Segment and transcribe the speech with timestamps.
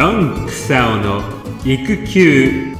[0.00, 1.20] ドンクサオの
[1.62, 2.74] 育休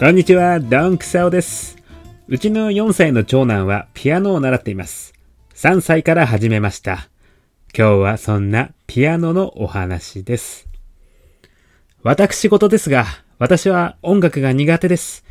[0.00, 1.78] こんにちは、ドンクサオです。
[2.26, 5.12] うちの4歳の長男はピアノを習っています。
[5.54, 7.08] 3歳から始めました。
[7.72, 10.66] 今日はそんなピアノのお話です。
[12.02, 13.06] 私事ですが、
[13.38, 15.24] 私は音楽が苦手です。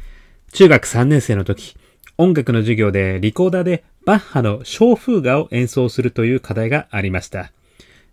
[0.53, 1.75] 中学3年生の時、
[2.17, 7.51] 音楽の授業でリコーダーでバッハの小風画を演奏するという課題がありました。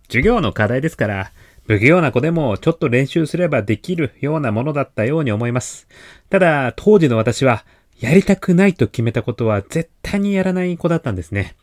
[0.08, 1.32] 授業の課題ですから、
[1.66, 5.88] 不器用な子でもちょっと練習すればできるようなものだったように思います。
[6.28, 7.64] ただ、当時の私は、
[8.00, 11.54] やりたくないと決めたことは絶対にやらない子だったんですね。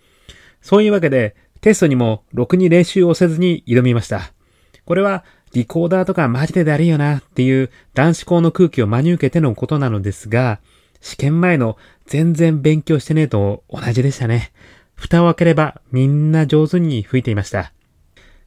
[0.61, 4.31] そういうわけで、テストにもろくに練習をせずに挑みました。
[4.85, 5.23] これは、
[5.53, 10.59] リコーダーとかマジでだりーよなっていう男子校の空気を真に受けてのことなのですが、
[11.01, 14.51] 試験前の全然勉強してねえと同じでしたね。
[14.95, 17.73] 蓋を開ければみんな上手に吹いていました。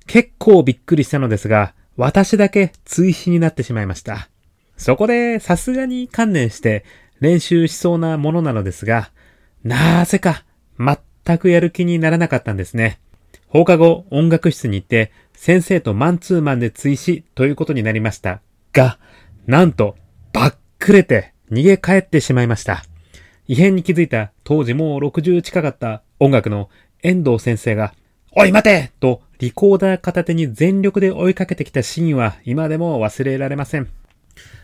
[0.07, 4.29] 結構びっくりしたのですが、私だけ追試になってしまいました。
[4.77, 6.85] そこでさすがに観念して
[7.21, 9.11] 練習しそうなものなのですが、
[9.63, 10.45] なぜか
[10.79, 12.99] 全くやる気にならなかったんですね。
[13.49, 18.41] 放課後音楽室に行って先生とマンツーマンで追試ということになりました。
[18.73, 18.99] が、
[19.47, 19.97] なんと、
[20.33, 22.85] ばっくれて逃げ帰ってしまいました。
[23.47, 26.71] 異変に気づいた当時もう60近かった音楽の
[27.03, 27.95] 遠藤先生が、
[28.33, 33.91] おい待てとリコーダー片手に全力で追いかけてきたシーンは今でも忘れられません。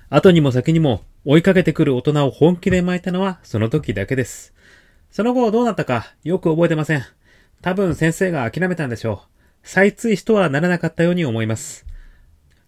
[0.08, 4.54] 後にも先にも追いかけてくる大人を本気で巻いたのはその時だけです。
[5.10, 7.04] その後どうなったかよく覚えてません。
[7.60, 9.28] 多分先生が諦めたんでしょう。
[9.64, 11.84] 再追試とはならなかったように思います。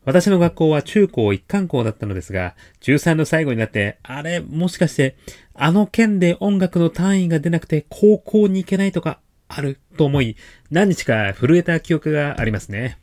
[0.05, 5.17] 私の学校は中高一貫校だったのですが、中3の最後になって、あれ、もしかして、
[5.55, 9.21] あの県で音楽の単位が出なくて高校に行けないとか
[9.57, 10.37] あると思い、
[10.71, 12.99] 何日か震えた記憶がありますね。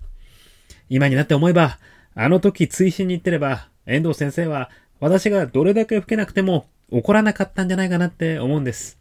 [0.90, 1.80] 今になって思えば、
[2.16, 8.98] あの時追試に行ってれば、遠藤先生は私がどれだけ吹けなくても怒らなかったんじゃないかなって思うんです。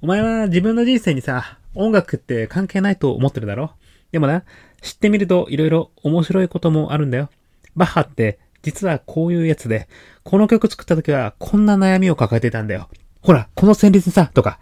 [0.00, 3.72] お前は自分の人生にさ、音楽って関係ないと思ってるだろ？
[4.10, 4.44] でもな、
[4.80, 7.30] 知ってみると色々面白いこともあるんだよ。
[7.76, 9.88] バッハって実はこういうやつで、
[10.24, 12.88] この曲作った時はこんな悩みを抱えてたんだよ。
[13.22, 14.58] ほら、この旋律さ、とか、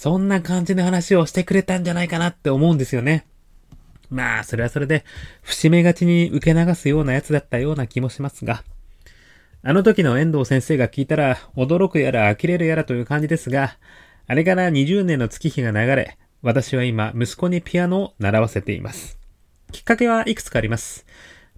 [0.00, 3.26] そんな感じの話をしてくれたんじゃないかなって思うんですよね。
[4.08, 5.04] まあ、それはそれで、
[5.42, 8.64] 節目がちに受け流すようなやつだったような気もしますが、
[9.62, 13.76] あの時の遠藤先生が聞いたら、驚くやら呆れるやらという感じですが、
[14.26, 19.18] あれから20年の月日が流れ、私は今、息子にピアノを習わせています。
[19.70, 21.04] きっかけはいくつかあります。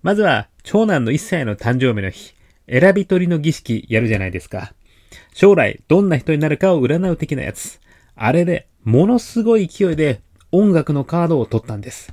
[0.03, 2.35] まずは、長男の1歳の誕生日の日、
[2.69, 4.75] 選び取りの儀式やるじゃないですか。
[5.33, 7.81] 将来、どんな人になるかを占う的なやつ。
[8.15, 12.13] あれで、ものすごい勢いで音楽のカードを取ったんです。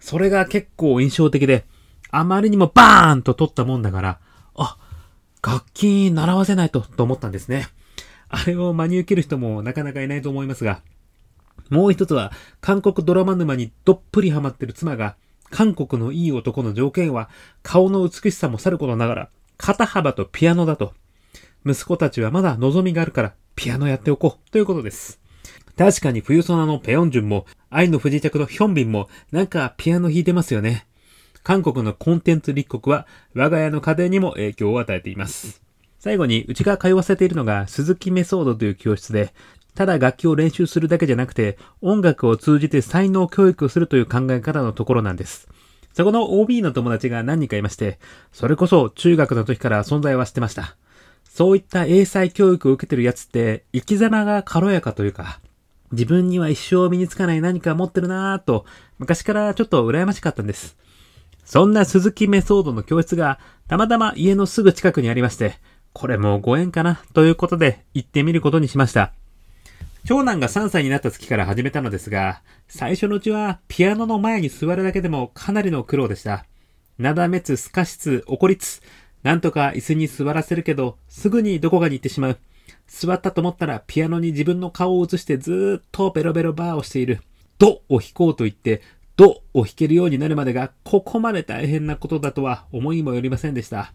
[0.00, 1.64] それが結構印象的で、
[2.10, 4.20] あまりにもバーンと取ったもんだから、
[4.54, 4.78] あ、
[5.42, 7.68] 楽器習わせないと、と思ったんですね。
[8.28, 10.82] あれを真に受ける人もなかなかいないと思いますが、
[11.70, 15.16] もう一つは、韓国ドラマ沼にどっぷりハマってる妻が、
[15.50, 17.28] 韓国のいい男の条件は、
[17.62, 20.94] 顔の美しさもさることながら、肩幅とピアノだと。
[21.66, 25.20] 息子たちはまだ望みがあるから、ピアノやっておこう、ということです。
[25.76, 30.86] 確かに冬ソナのペヨンジュンも、愛の不時着のヒョンビンも、なんかピアノ弾いてますよね。
[31.44, 35.62] 韓国のコンテンツ立国は、我が家の家庭にも影響を与えています。
[36.00, 39.32] 最後に、うちが通わせているのが、鈴木メソードという教室で、
[39.74, 45.48] ただ楽器を練習するだけじゃなくて、音楽を通じて才能教育をするという考え方のところなんです。
[45.92, 47.98] そこの OB の友達が何人かいまして、
[48.32, 50.76] それこそ中学の時から存在はしてました。
[51.24, 55.40] そういった英才教育を受けてるやつって、生き様が軽やかというか、
[55.92, 58.64] 自分には一生身につかない何か持ってるなぁと、
[58.98, 60.76] 昔からちょっと羨ましかったんです。
[61.44, 63.38] そんな鈴木メソードの教室が、
[63.68, 65.58] たまたま家のすぐ近くにありまして、
[65.94, 69.12] これもご縁かな、ということで行ってみることにしました。
[70.04, 76.44] 長男が3歳になった月から始めたのですが、最初のうちはピアノの前に座るだけでもかなりの苦労でした。
[76.98, 78.80] なだめつ、すかしつ、怒りつ、
[79.22, 82.38] なんとか椅子に座らせるけど、すぐにどこかに行ってしまう。
[82.86, 87.20] 座ったと思ったらピアノに自分の顔を映してずっとベロベロバーをしている。
[87.58, 88.82] ドを弾こうと言って、
[89.16, 93.92] ドを弾けるようになるまでがここまで大変なことだとは思いもよりませんでした。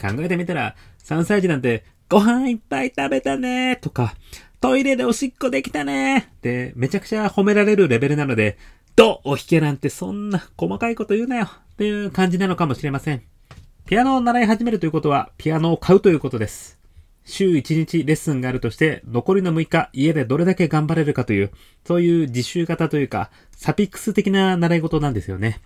[0.00, 0.74] 考えてみたら、
[1.04, 4.14] 3歳児なんて、ご飯いっぱい食べたねとか、
[4.60, 8.58] トイレでおしっこできたねってめちゃくちゃ褒められるレベルなので、
[8.96, 13.22] ドを弾けなんてそんな細かいこと言うなよっていう感じなのかもしれません。
[13.86, 16.79] ピアノを習い始めるということは、ピアノを買うということです。
[17.24, 21.50] 週1日レッスンがあるとして、残りの6日家でどれだけ頑張れるかという、
[21.86, 25.60] そういう自習型というか、サピックス的な習い事なんですよね。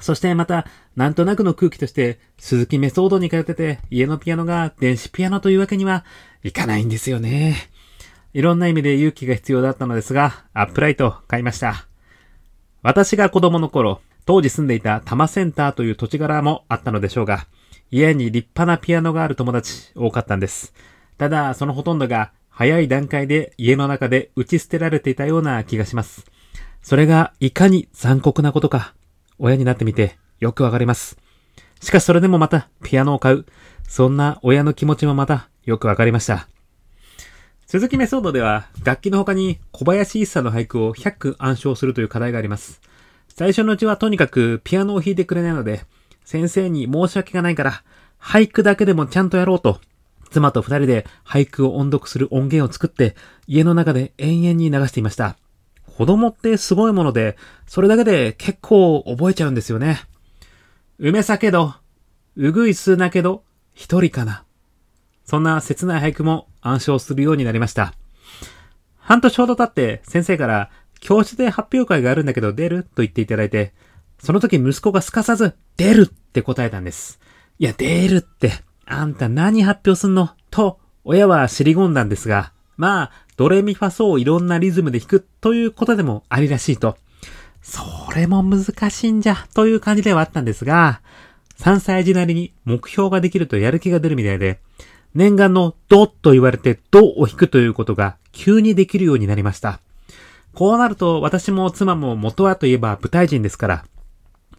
[0.00, 0.66] そしてまた、
[0.96, 6.04] なんとなくの空気として、鈴木メソードに通ってて、家のピアノが電子ピアノというわけには
[6.42, 7.56] いかないんですよね。
[8.32, 11.86] いろんな意味で勇気が必要だったのですが、アップライト買いました。
[12.82, 17.46] 私が子供の頃、当時住んでいた多摩センターという土地柄もあったのでしょうが、
[17.90, 20.72] 家に立派なピアノがある友達多かったんです。
[21.18, 26.24] ただ、そのほとんどが早い段階で家の中で打ち捨てられていたような気がします。
[26.82, 28.94] それがいかに残酷なことか、
[29.38, 31.18] 親になってみてよくわかります。
[31.80, 33.46] しかしそれでもまたピアノを買う。
[33.88, 36.48] そんな親の気持ちもまたよくわかりました。
[37.66, 42.80] 鈴木メソードでは楽器の他に小林一茶の俳句を100句暗唱するという課題があります。
[43.28, 45.82] 最初のうちはとにかくピアノを弾いてくれないので、
[46.30, 47.82] 先生に申し訳がないから、
[48.20, 49.80] 俳句だけでもちゃんとやろうと、
[50.30, 53.16] 妻と二人で俳句を音読する音源を作って、
[53.48, 55.36] 家の中で延々に流していました。
[55.96, 57.36] 子供ってすごいもので、
[57.66, 60.04] それだけで結構覚えちゃうんですよね。
[61.00, 61.74] 梅さけど、
[62.36, 63.42] うぐいすなけど、
[63.74, 64.44] 一人かな。
[65.24, 67.92] そんな切ない俳句も暗唱するようになりました。
[68.98, 72.84] 半年ほど経って先生から教室で発表会があるんだけど出る？
[72.84, 73.74] と言っていただいて、
[74.22, 77.20] その時息子がすかさず出るって答えたんです。
[77.58, 78.52] いや、出るって、
[78.86, 80.30] あんた何発表すんの？
[80.50, 86.96] と、親は尻込んだんですが、まあ、ドレミファソをいろんなリズムで弾くということでもありらしいと。
[87.62, 87.82] そ
[88.14, 91.02] れも難しいんじゃ、という感じではあったんですが、
[91.58, 94.60] 3歳児なりに目標ができるとやる気が出るみたいで、
[95.14, 99.80] 念願のドと言われてドを弾くということが急にできるようになりました。
[100.54, 103.84] こうなると私も妻も元はといえば舞台人ですから、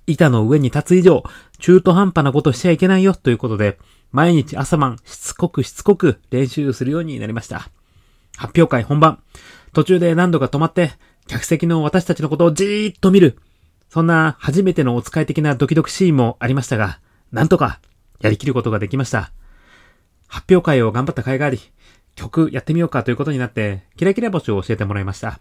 [0.07, 1.23] 板の上に立つ以上、
[1.59, 3.77] 中途半端なことしちゃいけないよということで、
[4.11, 7.69] 毎日朝晩しつこくしつこく練習するようになりました。
[8.37, 9.19] 発表会本番。
[9.73, 10.91] 途中で何度か止まって、
[11.27, 13.37] 客席の私たちのことをじーっと見る。
[13.89, 16.99] そんな初めてのお使い的なドキドキシーンもありましたが、
[17.31, 17.79] なんとか
[18.19, 19.31] やりきることができました。
[20.27, 21.59] 発表会を頑張った甲斐があり、
[22.15, 25.39] 曲やってみようかということになって、キラキラ星を教えてもらいました。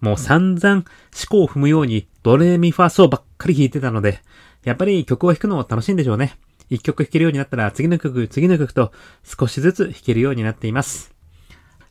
[0.00, 0.84] もう散々思
[1.28, 4.20] 考を踏むようにドレミファソばっかり弾いてたので、
[4.64, 6.38] やっぱり曲を弾くのも楽しいんでしょうね。
[6.70, 8.92] 一曲弾けるようになったら次の曲、次の曲と
[9.24, 11.14] 少しずつ弾けるようになっています。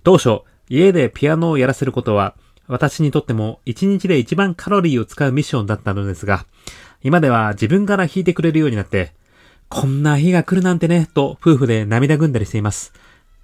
[0.04, 2.36] 当初、家でピアノをやらせることは、
[2.68, 6.46] 私にとっても一日で一番カロリーを使うミッションだったのですが、
[7.04, 9.14] 今では自分から弾いてくれるようになって、
[9.70, 12.94] こんな日が来るなんてね、と夫婦で涙ぐんだりしています。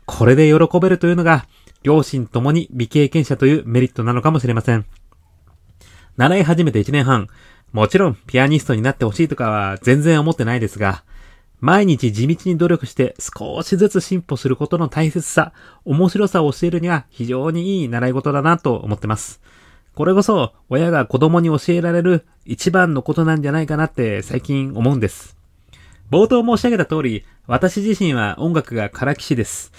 [0.06, 1.45] これで喜べるというのが、
[1.83, 4.85] 両親ともに未経験者というメリットなのかもしれません。
[6.18, 7.27] 習い始めて1年半、
[7.71, 11.03] もちろんピアニストになってほしいとかは全然思ってないですが、
[11.59, 15.53] 毎日地道に努力して少しずつ進歩することの大切さ、
[15.85, 19.41] 面白さを教えるには非常にいい習い事だなと思ってます。
[19.95, 25.38] これこそ親が子供に教えられる一番のことなんじゃないかなって最近思うんです。
[26.12, 29.71] 冒頭申し上げた通り、私自身は音楽がからきしです。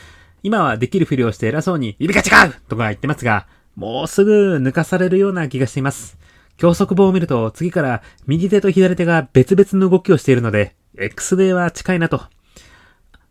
[0.44, 3.46] 今はできるふりをして偉そうに、指が違うとか言ってますが、
[3.76, 6.19] もうすぐ抜かされるような気がしています。
[6.58, 12.20] 教則簿を見ると次から右手と左手が別々の動きをしているので、X デーは近いなと。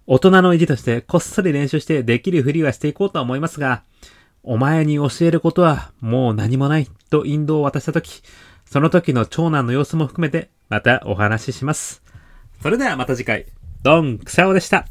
[0.07, 3.83] 大人の意地としてこっそり練習してできるふりはしていこうとは思いますが、
[4.42, 8.24] お前に教えることはもう何もないと引導を渡したとき、
[8.66, 12.02] その時の長男の様子も含めてまたお話しします。
[12.64, 13.45] それではまた次回、
[13.83, 14.88] ドン・クサオでした。